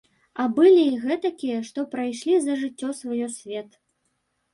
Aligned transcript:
А 0.43 0.43
былі 0.59 0.85
і 0.85 0.95
гэтакія, 1.03 1.59
што 1.67 1.83
прайшлі 1.91 2.39
за 2.45 2.55
жыццё 2.61 2.89
сваё 3.01 3.27
свет. 3.37 3.69